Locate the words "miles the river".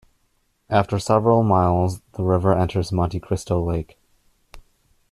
1.43-2.57